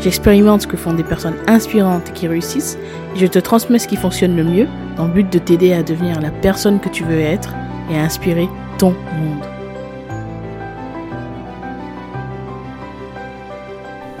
[0.00, 2.78] j'expérimente ce que font des personnes inspirantes qui réussissent
[3.14, 5.82] et je te transmets ce qui fonctionne le mieux dans le but de t'aider à
[5.82, 7.54] devenir la personne que tu veux être
[7.90, 8.48] et à inspirer
[8.78, 9.44] ton monde.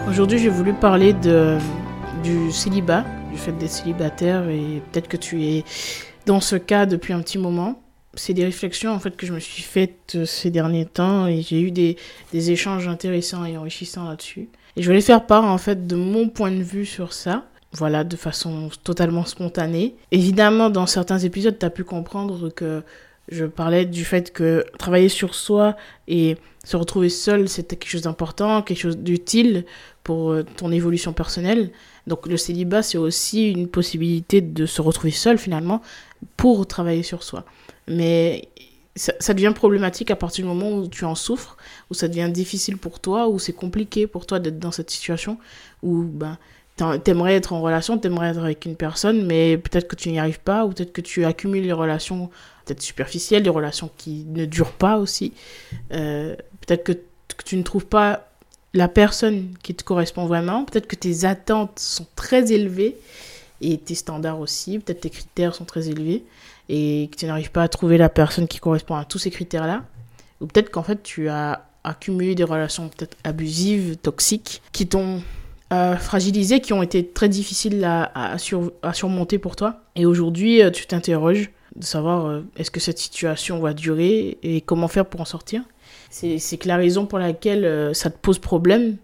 [0.08, 1.58] Aujourd'hui, j'ai voulu parler de,
[2.22, 5.64] du célibat, du fait d'être célibataire et peut-être que tu es
[6.26, 7.82] dans ce cas depuis un petit moment.
[8.14, 11.42] C'est des réflexions en fait que je me suis faites euh, ces derniers temps et
[11.42, 11.96] j'ai eu des,
[12.32, 14.48] des échanges intéressants et enrichissants là-dessus.
[14.76, 17.44] Et je voulais faire part en fait de mon point de vue sur ça.
[17.72, 19.96] Voilà, de façon totalement spontanée.
[20.10, 22.82] Évidemment, dans certains épisodes, tu as pu comprendre que
[23.28, 28.02] je parlais du fait que travailler sur soi et se retrouver seul, c'était quelque chose
[28.02, 29.64] d'important, quelque chose d'utile
[30.04, 31.70] pour euh, ton évolution personnelle.
[32.06, 35.82] Donc le célibat, c'est aussi une possibilité de se retrouver seul finalement
[36.36, 37.44] pour travailler sur soi.
[37.88, 38.48] Mais
[38.96, 41.56] ça, devient problématique à partir du moment où tu en souffres,
[41.90, 45.38] où ça devient difficile pour toi, où c'est compliqué pour toi d'être dans cette situation,
[45.82, 46.38] où ben,
[47.04, 50.40] t'aimerais être en relation, t'aimerais être avec une personne, mais peut-être que tu n'y arrives
[50.40, 52.30] pas, ou peut-être que tu accumules les relations
[52.64, 55.32] peut-être superficielles, des relations qui ne durent pas aussi.
[55.92, 56.34] Euh,
[56.66, 58.28] peut-être que, que, tu ne trouves pas
[58.74, 60.64] la personne qui te correspond vraiment.
[60.64, 62.96] Peut-être que tes attentes sont très élevées
[63.60, 64.78] et tes standards aussi.
[64.78, 66.24] Peut-être tes critères sont très élevés
[66.68, 69.84] et que tu n'arrives pas à trouver la personne qui correspond à tous ces critères-là.
[70.40, 75.22] Ou peut-être qu'en fait tu as accumulé des relations peut-être abusives, toxiques, qui t'ont
[75.72, 79.80] euh, fragilisé, qui ont été très difficiles à, à, sur, à surmonter pour toi.
[79.94, 84.60] Et aujourd'hui, euh, tu t'interroges de savoir euh, est-ce que cette situation va durer et
[84.60, 85.62] comment faire pour en sortir?
[86.10, 88.96] C'est que la raison pour laquelle ça te pose problème,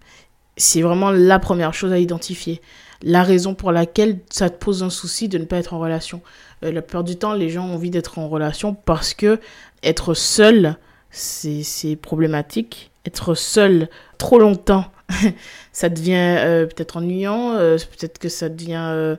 [0.57, 2.63] c'est vraiment la première chose à identifier.
[3.03, 6.23] La raison pour laquelle ça te pose un souci de ne pas être en relation.
[6.65, 9.41] Euh, la plupart du temps, les gens ont envie d'être en relation parce que
[9.83, 10.77] être seul,
[11.11, 12.91] c'est problématique.
[13.05, 14.85] Être seul trop longtemps,
[15.73, 19.17] ça devient euh, peut-être ennuyant, euh, peut-être que ça devient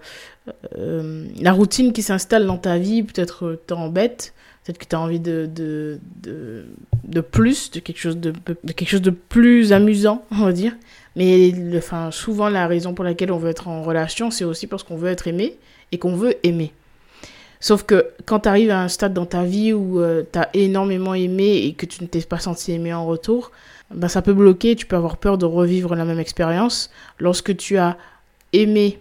[0.47, 4.33] euh, euh la routine qui s'installe dans ta vie, peut-être t'embête.
[4.63, 6.65] Peut-être que tu as envie de, de, de,
[7.03, 10.73] de, plus, de quelque, chose de, quelque chose de plus amusant, on va dire.
[11.17, 14.83] Mais le, souvent, la raison pour laquelle on veut être en relation, c'est aussi parce
[14.83, 15.57] qu'on veut être aimé
[15.91, 16.71] et qu'on veut aimer.
[17.59, 20.49] Sauf que quand tu arrives à un stade dans ta vie où euh, tu as
[20.53, 23.51] énormément aimé et que tu ne t'es pas senti aimé en retour,
[23.93, 26.89] ben ça peut bloquer, tu peux avoir peur de revivre la même expérience.
[27.19, 27.97] Lorsque tu as
[28.51, 28.99] aimé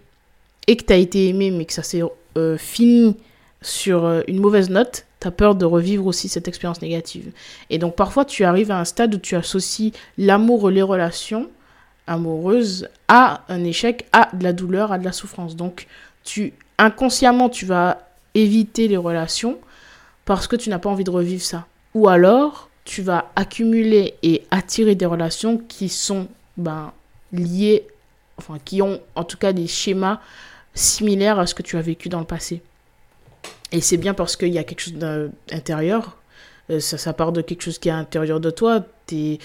[0.67, 2.01] et que tu as été aimé mais que ça s'est
[2.37, 3.17] euh, fini
[3.61, 7.31] sur euh, une mauvaise note, tu as peur de revivre aussi cette expérience négative.
[7.69, 11.49] Et donc parfois tu arrives à un stade où tu associes l'amour, les relations
[12.07, 15.55] amoureuses à un échec, à de la douleur, à de la souffrance.
[15.55, 15.87] Donc
[16.23, 17.99] tu inconsciemment tu vas
[18.35, 19.57] éviter les relations
[20.25, 21.65] parce que tu n'as pas envie de revivre ça.
[21.93, 26.91] Ou alors tu vas accumuler et attirer des relations qui sont ben,
[27.31, 27.87] liées,
[28.37, 30.19] enfin qui ont en tout cas des schémas
[30.73, 32.61] similaires à ce que tu as vécu dans le passé.
[33.71, 36.17] Et c'est bien parce qu'il y a quelque chose d'intérieur,
[36.69, 38.85] euh, ça, part de quelque chose qui est à l'intérieur de toi.
[39.11, 39.39] Es,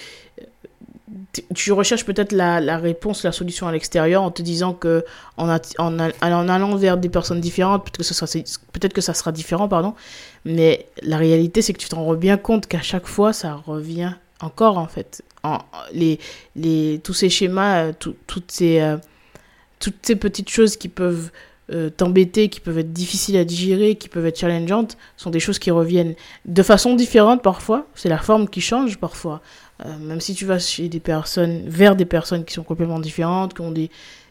[1.54, 5.04] tu recherches peut-être la, réponse, la solution à l'extérieur en te disant que
[5.36, 8.26] en, en, allant vers des personnes différentes, peut-être que, ce sera,
[8.72, 9.94] peut-être que ça sera différent, pardon.
[10.44, 14.12] Mais la réalité, c'est que tu t'en rends bien compte qu'à chaque fois, ça revient
[14.40, 15.22] encore, en fait.
[15.42, 15.58] En,
[15.92, 16.18] les,
[16.56, 18.96] les, tous ces schémas, euh, tout, toutes, ces, euh,
[19.78, 21.30] toutes ces petites choses qui peuvent
[21.70, 25.58] euh, t'embêter, qui peuvent être difficiles à digérer, qui peuvent être challengeantes, sont des choses
[25.58, 26.14] qui reviennent
[26.46, 27.86] de façon différente parfois.
[27.94, 29.42] C'est la forme qui change parfois.
[29.84, 33.52] Euh, même si tu vas chez des personnes, vers des personnes qui sont complètement différentes,
[33.52, 33.90] qui ont des,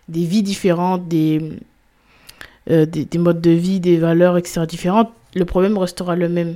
[0.09, 1.59] des vies différentes, des,
[2.72, 4.66] euh, des, des, modes de vie, des valeurs, etc.
[4.68, 6.56] différentes, le problème restera le même.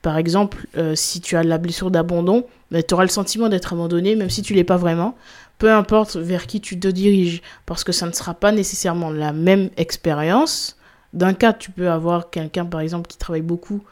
[0.00, 4.14] Par exemple, si tu as la blessure d'abandon, ben, tu auras le sentiment d'être abandonné,
[4.14, 5.16] même si tu l'es pas vraiment
[5.60, 9.32] peu importe vers qui tu te diriges, parce que ça ne sera pas nécessairement la
[9.32, 10.78] même expérience.
[11.12, 13.82] D'un cas, tu peux avoir quelqu'un, par exemple, qui travaille beaucoup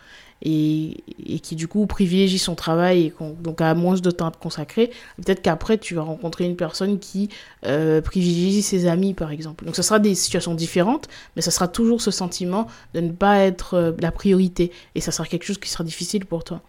[0.40, 1.02] et,
[1.42, 4.90] qui, du coup, privilégie son travail et donc a moins de temps à consacrer.
[5.16, 7.28] Peut-être qu'après, tu vas rencontrer une personne qui
[7.66, 9.66] euh, privilégie ses amis, par exemple.
[9.66, 13.40] Donc, ce sera des situations différentes, mais ça sera toujours ce sentiment de ne pas
[13.40, 14.72] être euh, la priorité.
[14.94, 16.62] Et ça sera quelque chose qui sera difficile pour toi.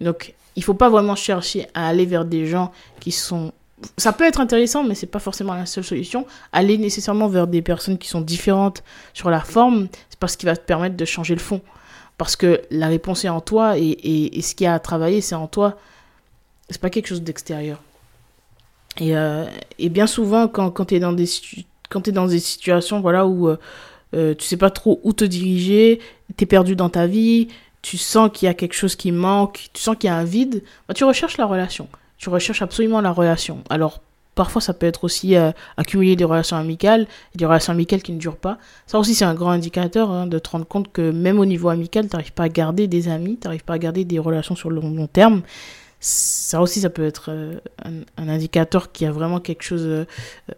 [0.00, 2.70] Donc, il faut pas vraiment chercher à aller vers des gens
[3.00, 3.52] qui sont
[3.96, 6.26] ça peut être intéressant, mais c'est pas forcément la seule solution.
[6.52, 8.82] Aller nécessairement vers des personnes qui sont différentes
[9.14, 11.60] sur la forme, c'est pas ce qui va te permettre de changer le fond.
[12.16, 15.20] Parce que la réponse est en toi et, et, ce qu'il y a à travailler,
[15.20, 15.78] c'est en toi.
[16.68, 17.80] C'est pas quelque chose d'extérieur.
[18.98, 19.46] Et, euh,
[19.78, 21.28] et, bien souvent, quand, quand tu es, dans des,
[21.88, 23.56] quand es dans des situations voilà, où euh,
[24.14, 26.00] euh, tu sais pas trop où te diriger,
[26.36, 27.48] tu es perdu dans ta vie,
[27.82, 30.24] tu sens qu'il y a quelque chose qui manque, tu sens qu'il y a un
[30.24, 33.62] vide, bah, tu recherches la relation tu recherches absolument la relation.
[33.70, 34.00] Alors,
[34.34, 38.18] parfois, ça peut être aussi euh, accumuler des relations amicales, des relations amicales qui ne
[38.18, 38.58] durent pas.
[38.86, 41.68] Ça aussi, c'est un grand indicateur hein, de te rendre compte que même au niveau
[41.68, 44.54] amical, tu n'arrives pas à garder des amis, tu n'arrives pas à garder des relations
[44.54, 45.42] sur le long, terme.
[46.00, 47.58] Ça aussi, ça peut être euh,
[48.16, 50.04] un, indicateur qu'il y a vraiment quelque chose, euh,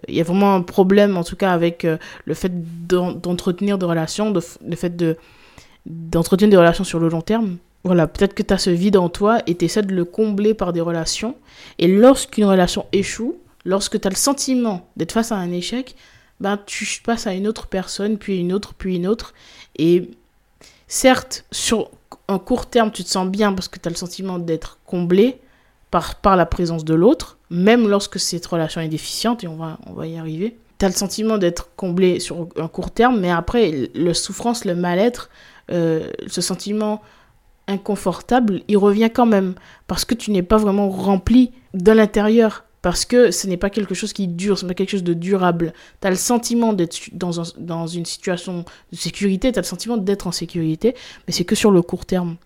[0.09, 1.87] il y a vraiment un problème, en tout cas, avec
[2.25, 2.53] le fait
[2.87, 5.17] d'entretenir des relations, le fait de
[5.87, 9.09] d'entretenir des relations sur le long terme voilà, peut-être que tu as ce vide en
[9.09, 11.37] toi et tu essaies de le combler par des relations.
[11.79, 15.97] Et lorsqu'une relation échoue, lorsque tu as le sentiment d'être face à un échec,
[16.41, 19.35] ben, tu passes à une autre personne, puis une autre, puis une autre.
[19.77, 20.11] Et
[20.89, 21.91] certes, sur
[22.29, 25.39] un court terme, tu te sens bien parce que tu as le sentiment d'être comblé
[25.91, 29.79] par, par la présence de l'autre, même lorsque cette relation est déficiente, et on va,
[29.87, 30.57] on va y arriver.
[30.79, 34.75] Tu as le sentiment d'être comblé sur un court terme, mais après, le souffrance, le
[34.75, 35.31] mal-être,
[35.71, 37.03] euh, ce sentiment
[37.71, 39.55] inconfortable, il revient quand même
[39.87, 42.65] parce que tu n'es pas vraiment rempli de l'intérieur.
[42.83, 45.13] Parce que ce n'est pas quelque chose qui dure, ce n'est pas quelque chose de
[45.13, 45.75] durable.
[46.01, 50.27] Tu as le sentiment d'être dans, une situation de sécurité, tu as le sentiment d'être
[50.27, 50.95] en sécurité,
[51.27, 52.37] mais c'est que sur le court terme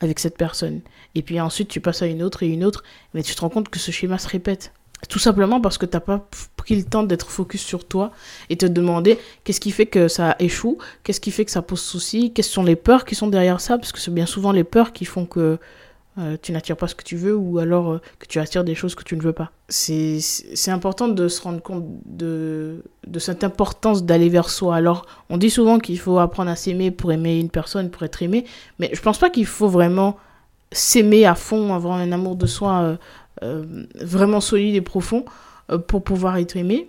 [0.00, 0.80] avec cette personne.
[1.14, 2.82] Et puis ensuite, tu passes à une autre et une autre,
[3.14, 4.72] mais tu te rends compte que ce schéma se répète.
[5.08, 6.26] Tout simplement parce que tu n'as pas
[6.56, 8.12] pris le temps d'être focus sur toi
[8.48, 11.80] et te demander qu'est-ce qui fait que ça échoue, qu'est-ce qui fait que ça pose
[11.80, 14.64] souci, quelles sont les peurs qui sont derrière ça, parce que c'est bien souvent les
[14.64, 15.58] peurs qui font que
[16.18, 18.74] euh, tu n'attires pas ce que tu veux ou alors euh, que tu attires des
[18.74, 19.52] choses que tu ne veux pas.
[19.68, 20.18] C'est
[20.68, 24.76] important de se rendre compte de, de cette importance d'aller vers soi.
[24.76, 28.22] Alors, on dit souvent qu'il faut apprendre à s'aimer pour aimer une personne, pour être
[28.22, 28.46] aimé,
[28.78, 30.16] mais je pense pas qu'il faut vraiment
[30.72, 32.96] s'aimer à fond, avoir un amour de soi.
[33.42, 35.24] Euh, vraiment solide et profond
[35.70, 36.88] euh, pour pouvoir être aimé.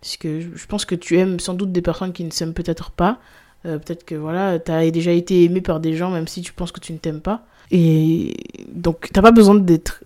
[0.00, 2.90] Parce que je pense que tu aimes sans doute des personnes qui ne s'aiment peut-être
[2.90, 3.18] pas.
[3.66, 6.52] Euh, peut-être que voilà, tu as déjà été aimé par des gens même si tu
[6.52, 7.44] penses que tu ne t'aimes pas.
[7.70, 8.36] Et
[8.72, 10.02] donc, t'as pas besoin d'être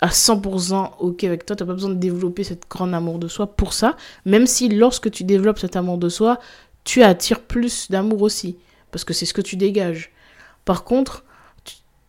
[0.00, 3.48] à 100% ok avec toi, t'as pas besoin de développer cet grand amour de soi
[3.48, 6.38] pour ça, même si lorsque tu développes cet amour de soi,
[6.84, 8.56] tu attires plus d'amour aussi,
[8.92, 10.12] parce que c'est ce que tu dégages.
[10.64, 11.24] Par contre,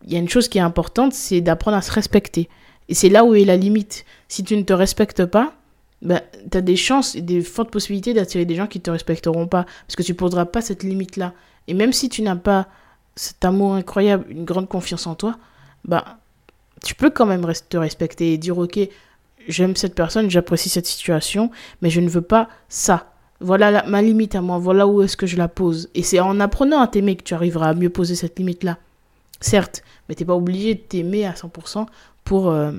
[0.06, 2.48] il y a une chose qui est importante, c'est d'apprendre à se respecter.
[2.90, 4.04] Et c'est là où est la limite.
[4.28, 5.54] Si tu ne te respectes pas,
[6.02, 6.22] ben,
[6.52, 9.48] tu as des chances et des fortes possibilités d'attirer des gens qui ne te respecteront
[9.48, 9.66] pas.
[9.88, 11.34] Parce que tu ne poseras pas cette limite-là.
[11.68, 12.68] Et même si tu n'as pas
[13.16, 15.38] cet amour incroyable, une grande confiance en toi,
[15.86, 16.04] ben,
[16.84, 18.80] tu peux quand même te respecter et dire, ok,
[19.48, 21.52] j'aime cette personne, j'apprécie cette situation,
[21.82, 23.14] mais je ne veux pas ça.
[23.42, 25.90] Voilà ma limite à moi, voilà où est-ce que je la pose.
[25.96, 28.78] Et c'est en apprenant à t'aimer que tu arriveras à mieux poser cette limite-là.
[29.42, 31.86] Certes, mais tu n'es pas obligé de t'aimer à 100%
[32.30, 32.72] pour, euh,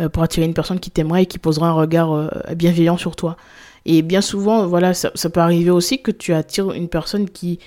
[0.00, 3.16] euh, pour attirer une personne qui t'aimerait et qui posera un regard euh, bienveillant sur
[3.16, 3.36] toi.
[3.84, 7.58] Et bien souvent, voilà, ça, peut arriver aussi que tu attires une personne qui,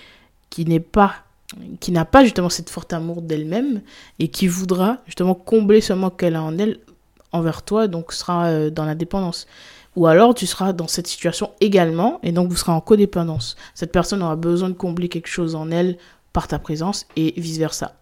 [0.50, 1.14] qui n'est pas
[1.80, 3.82] qui n'a pas justement cette forte amour d'elle-même
[4.18, 6.80] et qui voudra justement combler ce manque qu'elle a en elle
[7.32, 9.46] envers toi, donc sera dans la dépendance.
[9.96, 13.58] Ou alors tu seras dans cette situation également et donc vous serez en codépendance.
[13.76, 15.98] Cette personne aura besoin de combler quelque chose en elle
[16.34, 17.94] par ta présence et vice-versa.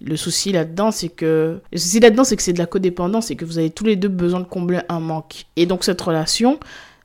[0.00, 3.36] Le souci là-dedans, c'est que le souci là-dedans, c'est que c'est de la codépendance et
[3.36, 5.46] que vous avez tous les deux besoin de combler un manque.
[5.56, 6.60] Et donc cette relation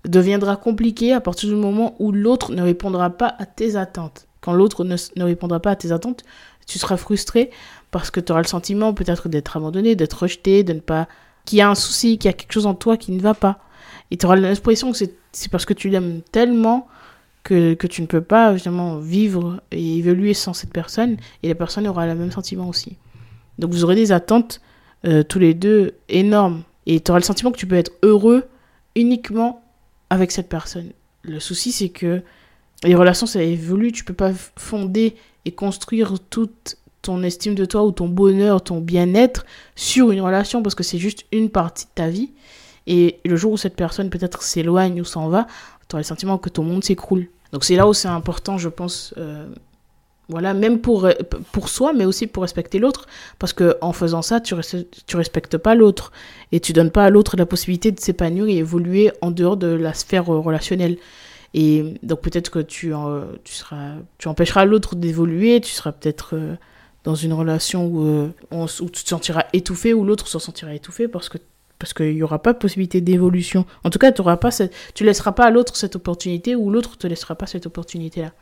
[0.05, 4.27] deviendra compliquée à partir du moment où l'autre ne répondra pas à tes attentes.
[4.41, 6.23] Quand l'autre ne, répondra pas à tes attentes,
[6.67, 7.51] tu seras frustré
[7.91, 11.07] parce que tu auras le sentiment peut-être d'être abandonné, d'être rejeté, de ne pas
[11.45, 13.33] qu'il y a un souci, qu'il y a quelque chose en toi qui ne va
[13.33, 13.59] pas.
[14.09, 16.87] Et tu auras l'impression que c'est parce que tu l'aimes tellement
[17.43, 18.55] que, que, tu ne peux pas
[19.01, 22.97] vivre et évoluer sans cette personne et la personne aura le même sentiment aussi.
[23.59, 24.61] Donc vous aurez des attentes
[25.05, 28.45] euh, tous les deux énormes et tu auras le sentiment que tu peux être heureux
[28.95, 29.63] uniquement
[30.09, 30.91] avec cette personne.
[31.23, 32.21] Le souci c'est que
[32.83, 37.83] les relations ça évolue, tu peux pas fonder et construire toute ton estime de toi
[37.83, 39.45] ou ton bonheur, ton bien-être
[39.75, 42.31] sur une relation parce que c'est juste une partie de ta vie.
[42.87, 45.47] Et le jour où cette personne peut-être s'éloigne ou s'en va,
[45.91, 47.27] tu auras le sentiment que ton monde s'écroule.
[47.51, 49.45] Donc c'est là où c'est important, je pense, euh,
[50.29, 51.09] voilà, même pour,
[51.51, 53.07] pour soi, mais aussi pour respecter l'autre,
[53.39, 54.55] parce que en faisant ça, tu,
[55.05, 56.13] tu respectes pas l'autre
[56.53, 59.67] et tu donnes pas à l'autre la possibilité de s'épanouir et évoluer en dehors de
[59.67, 60.97] la sphère euh, relationnelle.
[61.53, 62.93] Et donc peut-être que tu,
[63.43, 66.55] tu, seras, tu empêcheras l'autre d'évoluer, tu seras peut-être euh,
[67.03, 71.27] dans une relation où, où tu te sentiras étouffé, ou l'autre se sentira étouffé parce
[71.27, 71.37] que
[71.81, 73.65] Parce qu'il n'y aura pas de possibilité d'évolution.
[73.83, 74.71] En tout cas, auras pas cette...
[74.93, 78.33] tu laisseras pas à l'autre cette opportunité ou l'autre te laissera pas cette opportunité-là.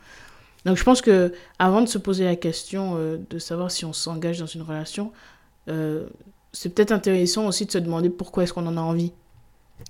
[0.66, 3.94] Donc je pense que avant de se poser la question euh, de savoir si on
[3.94, 5.10] s'engage dans une relation,
[5.68, 6.06] euh,
[6.52, 9.14] c'est peut-être intéressant aussi de se demander pourquoi est-ce qu'on en a envie.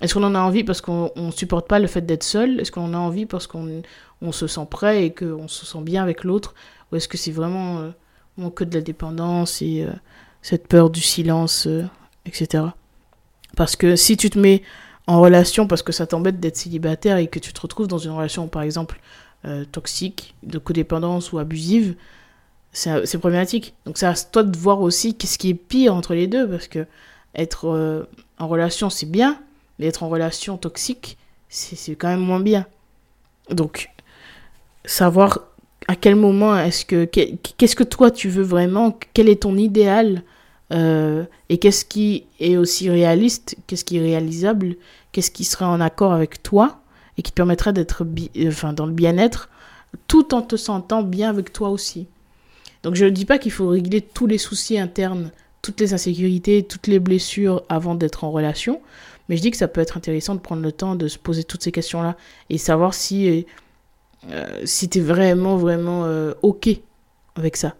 [0.00, 2.60] Est-ce qu'on en a envie parce qu'on ne supporte pas le fait d'être seul?
[2.60, 3.82] Est-ce qu'on en a envie parce qu'on
[4.22, 6.54] on se sent prêt et qu'on se sent bien avec l'autre?
[6.92, 9.92] Ou est-ce que c'est vraiment euh, que de la dépendance et euh,
[10.40, 11.66] cette peur du silence,
[12.26, 12.66] etc.
[13.56, 14.62] Parce que si tu te mets
[15.06, 18.12] en relation parce que ça t'embête d'être célibataire et que tu te retrouves dans une
[18.12, 19.00] relation, par exemple,
[19.44, 21.96] euh, toxique, de codépendance ou abusive,
[22.72, 23.74] c'est problématique.
[23.86, 26.68] Donc c'est à toi de voir aussi qu'est-ce qui est pire entre les deux, parce
[26.68, 26.86] que
[27.34, 28.06] être
[28.38, 29.40] en relation, c'est bien,
[29.78, 32.66] mais être en relation toxique, c'est quand même moins bien.
[33.50, 33.90] Donc,
[34.84, 35.40] savoir
[35.88, 38.96] à quel moment est-ce que qu'est-ce que toi tu veux vraiment?
[39.14, 40.22] Quel est ton idéal
[40.72, 44.76] euh, et qu'est-ce qui est aussi réaliste qu'est-ce qui est réalisable
[45.12, 46.80] qu'est-ce qui serait en accord avec toi
[47.18, 48.06] et qui te permettrait d'être
[48.46, 49.48] enfin dans le bien-être
[50.06, 52.06] tout en te sentant bien avec toi aussi
[52.82, 55.30] donc je ne dis pas qu'il faut régler tous les soucis internes
[55.62, 58.80] toutes les insécurités toutes les blessures avant d'être en relation
[59.28, 61.44] mais je dis que ça peut être intéressant de prendre le temps de se poser
[61.44, 62.16] toutes ces questions là
[62.48, 63.44] et savoir si
[64.28, 66.68] euh, si tu es vraiment, vraiment euh, OK
[67.36, 67.74] avec ça.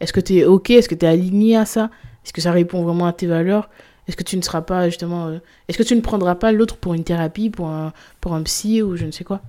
[0.00, 0.70] Est-ce que tu es OK?
[0.70, 1.90] Est-ce que tu es aligné à ça?
[2.24, 3.68] Est-ce que ça répond vraiment à tes valeurs?
[4.08, 5.26] Est-ce que tu ne seras pas justement.
[5.26, 8.42] Euh, est-ce que tu ne prendras pas l'autre pour une thérapie, pour un, pour un
[8.42, 9.40] psy ou je ne sais quoi?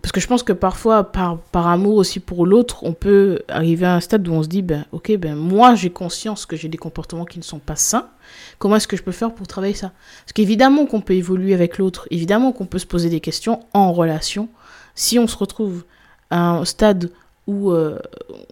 [0.00, 3.86] Parce que je pense que parfois, par, par amour aussi pour l'autre, on peut arriver
[3.86, 6.68] à un stade où on se dit, ben, ok, ben, moi j'ai conscience que j'ai
[6.68, 8.08] des comportements qui ne sont pas sains.
[8.60, 9.90] Comment est-ce que je peux faire pour travailler ça?
[10.24, 13.92] Parce qu'évidemment qu'on peut évoluer avec l'autre, évidemment qu'on peut se poser des questions en
[13.92, 14.48] relation,
[14.94, 15.84] si on se retrouve
[16.30, 17.10] à un stade
[17.48, 17.98] où euh,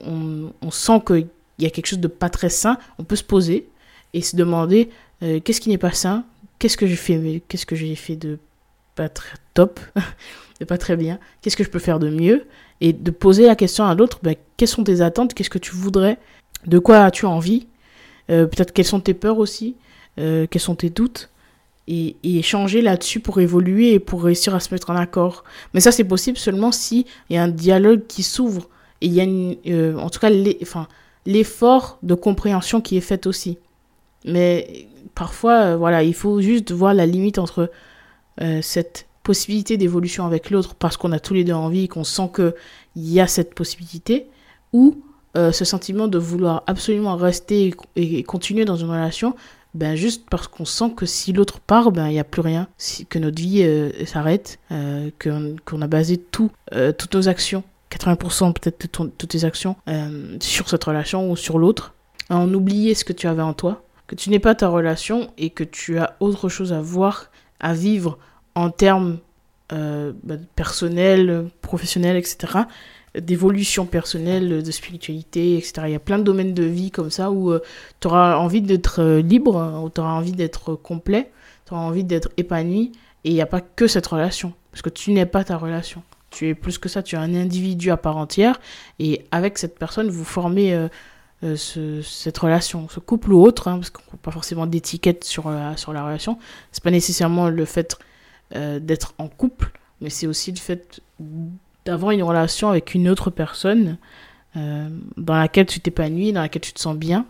[0.01, 3.69] on, sent qu'il y a quelque chose de pas très sain, on peut se poser
[4.15, 4.89] et se demander
[5.23, 6.25] euh, qu'est-ce qui n'est pas sain,
[6.59, 8.39] qu'est-ce que j'ai fait, qu'est-ce que j'ai fait de
[8.95, 9.79] pas très top,
[10.61, 12.47] de pas très bien, qu'est-ce que je peux faire de mieux,
[12.81, 15.73] et de poser la question à l'autre, ben, quelles sont tes attentes, qu'est-ce que tu
[15.73, 16.19] voudrais,
[16.67, 17.67] de quoi as-tu envie,
[18.31, 19.77] euh, peut-être quelles sont tes peurs aussi,
[20.17, 21.29] quels sont tes doutes,
[21.89, 25.45] et, échanger là-dessus pour évoluer et pour réussir à se mettre en accord.
[25.75, 29.13] Mais ça, c'est possible seulement si il y a un dialogue qui s'ouvre et il
[29.13, 30.31] y a une, euh, en tout cas
[31.27, 33.59] l'effort de compréhension qui est fait aussi.
[34.25, 37.71] Mais parfois, euh, voilà, il faut juste voir la limite entre
[38.41, 42.05] euh, cette possibilité d'évolution avec l'autre parce qu'on a tous les deux envie et qu'on
[42.05, 42.53] sent qu'il
[42.97, 44.27] y a cette possibilité
[44.73, 44.99] ou
[45.53, 49.35] ce sentiment de vouloir absolument rester et continuer dans une relation
[49.75, 52.69] ben juste parce qu'on sent que si l'autre part, ben il n'y a plus rien,
[52.79, 53.63] si, que notre vie
[54.07, 56.51] s'arrête, euh, qu'on a basé tout,
[56.97, 59.77] toutes nos actions, 80% peut-être de tes actions
[60.41, 61.95] sur cette relation ou sur l'autre,
[62.31, 65.51] en oublier ce que tu avais en toi, que tu n'es pas ta relation et
[65.51, 68.19] que tu as autre chose à voir, à vivre
[68.55, 69.19] en termes
[69.71, 70.15] ben,
[70.55, 72.65] personnels, professionnels, etc
[73.21, 75.83] d'évolution personnelle, de spiritualité, etc.
[75.87, 77.61] Il y a plein de domaines de vie comme ça où euh,
[78.01, 81.31] tu auras envie d'être euh, libre, hein, où tu auras envie d'être complet,
[81.67, 82.93] tu auras envie d'être épanoui.
[83.25, 86.03] Et il n'y a pas que cette relation, parce que tu n'es pas ta relation.
[86.37, 88.61] Tu es plus que ça, tu es un individu à part entière.
[88.99, 90.89] Et avec cette personne, vous formez euh,
[91.57, 95.93] cette relation, ce couple ou autre, hein, parce qu'on n'a pas forcément d'étiquette sur, sur
[95.93, 96.39] la relation.
[96.83, 97.97] Pas nécessairement le fait
[98.53, 101.01] d'être en couple, mais c'est aussi le fait
[101.85, 103.97] d'avoir une relation avec une autre personne
[104.57, 107.27] euh, dans laquelle tu t'épanouis, dans laquelle tu te sens bien.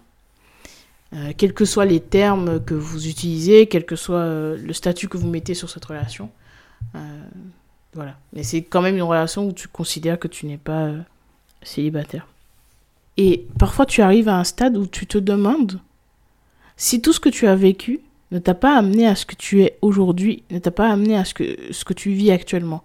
[1.13, 5.09] Euh, quels que soient les termes que vous utilisez, quel que soit euh, le statut
[5.09, 6.31] que vous mettez sur cette relation.
[7.97, 8.17] Voilà.
[8.33, 10.91] Mais c'est quand même une relation où tu considères que tu n'es pas
[11.62, 12.26] célibataire.
[13.17, 15.81] Et parfois tu arrives à un stade où tu te demandes
[16.76, 18.00] si tout ce que tu as vécu
[18.31, 21.25] ne t'a pas amené à ce que tu es aujourd'hui, ne t'a pas amené à
[21.25, 22.85] ce que, ce que tu vis actuellement.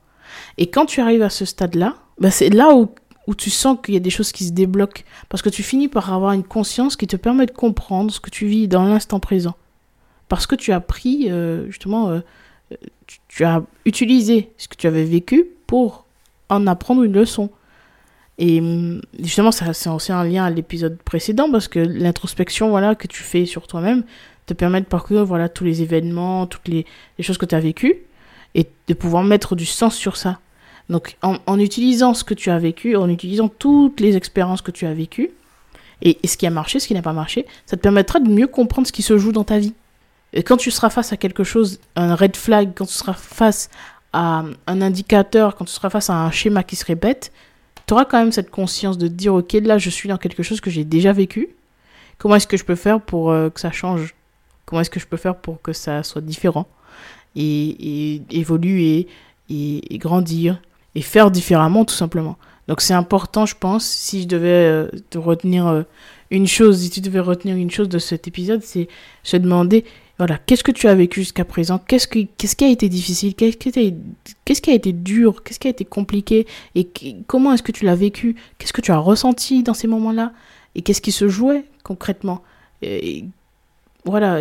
[0.58, 2.90] Et quand tu arrives à ce stade-là, bah c'est là où,
[3.28, 5.04] où tu sens qu'il y a des choses qui se débloquent.
[5.28, 8.30] Parce que tu finis par avoir une conscience qui te permet de comprendre ce que
[8.30, 9.56] tu vis dans l'instant présent.
[10.30, 12.22] Parce que tu as pris, euh, justement, euh,
[13.28, 16.06] tu, as utilisé ce que tu avais vécu pour
[16.50, 17.50] en apprendre une leçon.
[18.38, 23.08] Et hum, justement, c'est aussi un lien à l'épisode précédent parce que l'introspection voilà, que
[23.08, 24.04] tu fais sur toi-même
[24.46, 26.86] te permet de parcourir voilà, tous les événements, toutes les,
[27.18, 28.02] les choses que tu as vécues
[28.56, 30.40] et de pouvoir mettre du sens sur ça.
[30.90, 34.86] Donc en, utilisant ce que tu as vécu, en utilisant toutes les expériences que tu
[34.86, 35.32] as vécues,
[36.02, 38.48] et, ce qui a marché, ce qui n'a pas marché, ça te permettra de mieux
[38.48, 39.74] comprendre ce qui se joue dans ta vie.
[40.34, 43.70] Et quand tu seras face à quelque chose, un red flag, quand tu seras face
[44.14, 47.32] à un indicateur, quand tu seras face à un schéma qui se répète,
[47.88, 50.62] tu auras quand même cette conscience de dire, ok, là je suis dans quelque chose
[50.62, 51.50] que j'ai déjà vécu,
[52.18, 54.16] comment est-ce que je peux faire pour euh, que ça change?
[54.66, 56.68] Comment est-ce que je peux faire pour que ça soit différent
[57.36, 59.08] et, et évoluer
[59.50, 60.62] et, et, grandir
[60.96, 62.38] et faire différemment tout simplement?
[62.68, 65.84] Donc c'est important, je pense, si je devais euh, te retenir euh,
[66.30, 68.88] une chose, si tu devais retenir une chose de cet épisode, c'est
[69.24, 69.84] se demander,
[70.18, 71.80] voilà, qu'est-ce que tu as vécu jusqu'à présent?
[71.80, 73.34] Qu'est-ce qui, qu'est-ce qui a été difficile?
[73.34, 73.96] Qu'est-ce qui,
[74.46, 75.44] qu'est-ce qui a été dur?
[75.44, 76.46] Qu'est-ce qui a été compliqué?
[76.76, 76.88] Et
[77.26, 78.36] comment est-ce que tu l'as vécu?
[78.58, 80.32] Qu'est-ce que tu as ressenti dans ces moments-là?
[80.76, 82.44] Et qu'est-ce qui se jouait concrètement?
[82.82, 83.26] Et,
[84.06, 84.40] Voilà,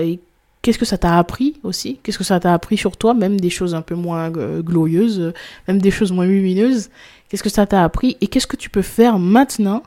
[0.62, 1.98] qu'est-ce que ça t'a appris aussi?
[2.02, 3.14] Qu'est-ce que ça t'a appris sur toi?
[3.14, 5.32] Même des choses un peu moins euh, glorieuses,
[5.66, 6.90] même des choses moins lumineuses.
[7.28, 8.16] Qu'est-ce que ça t'a appris?
[8.20, 9.82] Et qu'est-ce que tu peux faire maintenant,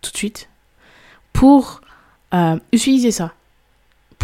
[0.00, 0.48] tout de suite,
[1.32, 1.80] pour
[2.34, 3.34] euh, utiliser ça?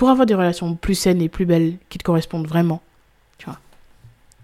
[0.01, 2.81] Pour avoir des relations plus saines et plus belles qui te correspondent vraiment.
[3.37, 3.59] Tu vois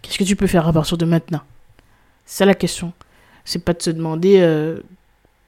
[0.03, 1.41] Qu'est-ce que tu peux faire à partir de maintenant?
[2.27, 2.93] C'est la question.
[3.47, 4.81] C'est pas de se demander euh,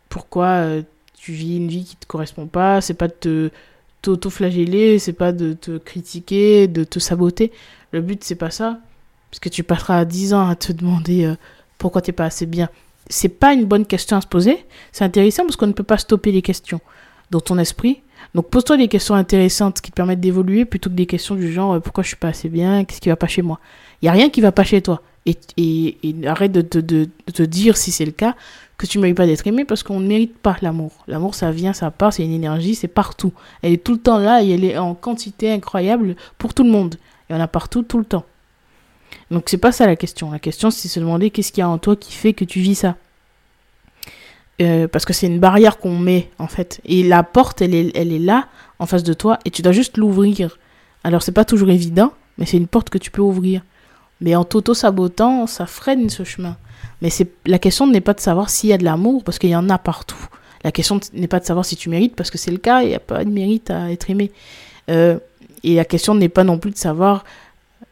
[0.09, 0.65] pourquoi
[1.13, 2.81] tu vis une vie qui te correspond pas.
[2.81, 3.51] C'est pas de te
[4.01, 7.53] t'auto-flageller, c'est pas de te critiquer, de te saboter.
[7.93, 8.79] Le but, c'est pas ça.
[9.31, 11.35] Parce que tu passeras 10 ans à te demander euh,
[11.77, 12.71] pourquoi t'es pas assez bien.
[13.11, 14.65] C'est pas une bonne question à se poser.
[14.91, 16.81] C'est intéressant parce qu'on ne peut pas stopper les questions
[17.31, 18.01] dans ton esprit.
[18.35, 21.75] Donc pose-toi des questions intéressantes qui te permettent d'évoluer plutôt que des questions du genre
[21.75, 23.59] euh, pourquoi je suis pas assez bien, qu'est-ce qui va pas chez moi?
[24.03, 25.03] Il y a rien qui va pas chez toi.
[25.27, 25.97] Et,
[26.27, 28.35] arrête de te dire si c'est le cas
[28.79, 30.93] que tu ne mérites pas d'être aimé parce qu'on ne mérite pas l'amour.
[31.09, 33.33] L'amour, ça vient, ça part, c'est une énergie, c'est partout.
[33.61, 36.71] Elle est tout le temps là et elle est en quantité incroyable pour tout le
[36.71, 36.95] monde.
[37.29, 38.25] Il y en a partout, tout le temps.
[39.31, 40.31] Donc c'est pas ça la question.
[40.31, 42.61] La question, c'est se demander qu'est-ce qu'il y a en toi qui fait que tu
[42.61, 42.97] vis ça.
[44.61, 46.81] Euh, parce que c'est une barrière qu'on met en fait.
[46.85, 48.49] Et la porte, elle est, elle est là,
[48.79, 50.59] en face de toi, et tu dois juste l'ouvrir.
[51.05, 53.63] Alors c'est pas toujours évident, mais c'est une porte que tu peux ouvrir.
[54.21, 56.57] Mais en t'auto-sabotant, ça freine ce chemin.
[57.03, 59.51] Mais c'est la question n'est pas de savoir s'il y a de l'amour, parce qu'il
[59.51, 60.27] y en a partout.
[60.65, 62.89] La question n'est pas de savoir si tu mérites, parce que c'est le cas, il
[62.89, 64.33] n'y a pas de mérite à être aimé.
[64.91, 65.19] Euh,
[65.63, 67.25] et la question n'est pas non plus de savoir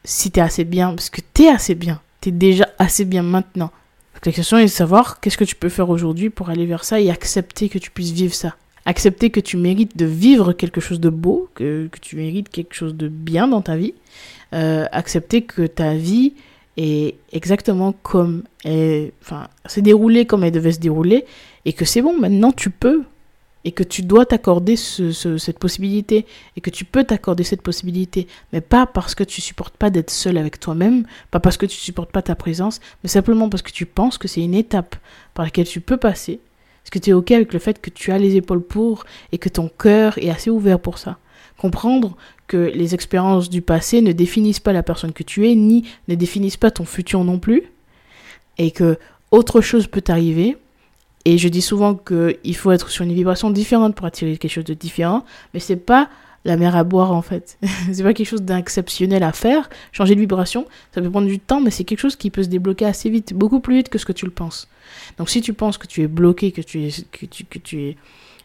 [0.02, 2.00] si tu es assez bien, parce que tu es assez bien.
[2.20, 3.70] Tu es déjà assez bien maintenant.
[4.26, 7.00] La question est de savoir qu'est-ce que tu peux faire aujourd'hui pour aller vers ça
[7.00, 8.56] et accepter que tu puisses vivre ça.
[8.84, 12.74] Accepter que tu mérites de vivre quelque chose de beau, que, que tu mérites quelque
[12.74, 13.94] chose de bien dans ta vie.
[14.52, 16.34] Euh, accepter que ta vie
[16.76, 21.24] et exactement comme elle, enfin, s'est déroulée comme elle devait se dérouler,
[21.64, 23.02] et que c'est bon, maintenant tu peux,
[23.64, 28.28] et que tu dois t'accorder ce, cette possibilité, et que tu peux t'accorder cette possibilité,
[28.52, 31.76] mais pas parce que tu supportes pas d'être seul avec toi-même, pas parce que tu
[31.76, 34.96] supportes pas ta présence, mais simplement parce que tu penses que c'est une étape
[35.34, 36.34] par laquelle tu peux passer,
[36.84, 39.38] est-ce que tu es ok avec le fait que tu as les épaules pour, et
[39.38, 41.18] que ton cœur est assez ouvert pour ça
[41.56, 42.16] comprendre
[42.46, 46.14] que les expériences du passé ne définissent pas la personne que tu es, ni ne
[46.14, 47.64] définissent pas ton futur non plus,
[48.58, 48.98] et que
[49.30, 50.56] autre chose peut arriver.
[51.28, 54.64] Et je dis souvent qu'il faut être sur une vibration différente pour attirer quelque chose
[54.64, 56.08] de différent, mais c'est pas
[56.44, 57.58] la mer à boire en fait.
[57.92, 59.68] c'est pas quelque chose d'exceptionnel à faire.
[59.90, 62.48] Changer de vibration, ça peut prendre du temps, mais c'est quelque chose qui peut se
[62.48, 64.68] débloquer assez vite, beaucoup plus vite que ce que tu le penses.
[65.18, 67.82] Donc si tu penses que tu es bloqué, que tu es, que tu, que tu
[67.82, 67.96] es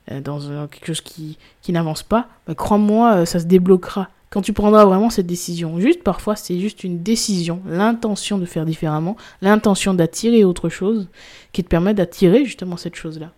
[0.09, 4.09] euh, dans quelque chose qui, qui n'avance pas, bah, crois-moi, euh, ça se débloquera.
[4.31, 8.65] Quand tu prendras vraiment cette décision, juste parfois c'est juste une décision, l'intention de faire
[8.65, 11.09] différemment, l'intention d'attirer autre chose
[11.51, 13.33] qui te permet d'attirer justement cette chose-là.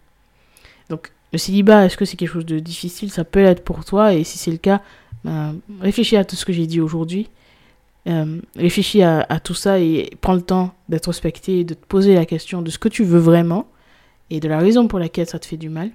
[0.89, 3.10] Donc le célibat, est-ce que c'est quelque chose de difficile?
[3.10, 4.84] Ça peut l'être pour toi et si c'est le cas,
[5.23, 7.27] bah, réfléchis à tout ce que j'ai dit aujourd'hui.
[8.08, 12.13] Euh, réfléchis à, à, tout ça et prends le temps d'introspecter et de te poser
[12.13, 13.67] la question de ce que tu veux vraiment
[14.29, 15.89] et de la raison pour laquelle ça te fait du mal.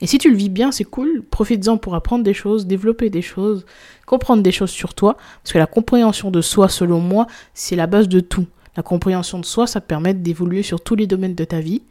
[0.00, 3.22] Et si tu le vis bien, c'est cool, profites-en pour apprendre des choses, développer des
[3.22, 3.66] choses,
[4.06, 7.86] comprendre des choses sur toi, parce que la compréhension de soi, selon moi, c'est la
[7.86, 8.46] base de tout.
[8.76, 11.82] La compréhension de soi, ça permet d'évoluer sur tous les domaines de ta vie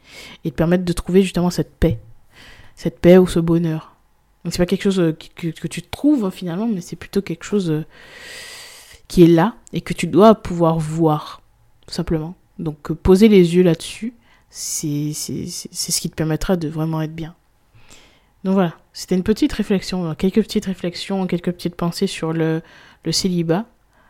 [0.44, 2.00] et de permettre de trouver justement cette paix,
[2.74, 3.94] cette paix ou ce bonheur.
[4.44, 7.44] Donc c'est pas quelque chose euh, que, que, tu trouves finalement, mais c'est plutôt quelque
[7.44, 7.84] chose euh,
[9.06, 11.42] qui est là et que tu dois pouvoir voir,
[11.86, 12.34] tout simplement.
[12.58, 14.14] Donc euh, poser les yeux là-dessus,
[14.48, 17.34] c'est ce qui te permettra de vraiment être bien.
[18.44, 22.62] Donc voilà, c'était une petite réflexion, quelques petites réflexions, quelques petites pensées sur le,
[23.10, 23.66] célibat.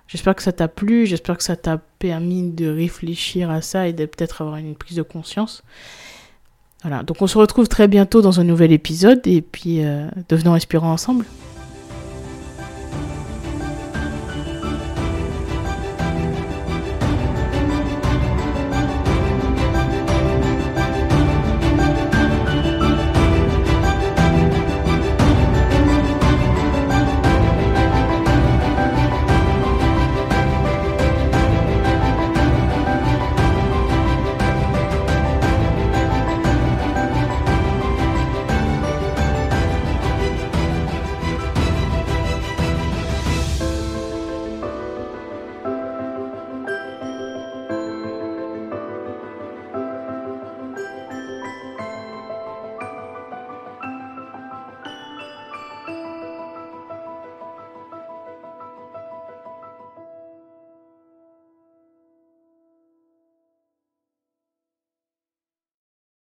[0.06, 3.92] J'espère que ça t'a plu, j'espère que ça t'a permis de réfléchir à ça et
[3.92, 5.62] de peut-être avoir une prise de conscience.
[6.82, 10.54] Voilà, donc on se retrouve très bientôt dans un nouvel épisode et puis euh, devenons
[10.54, 11.26] inspirants ensemble.